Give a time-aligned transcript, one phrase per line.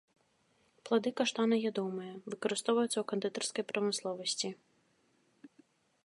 [0.89, 4.51] Плады каштана ядомыя, выкарыстоўваюцца ў кандытарскай прамысловасці.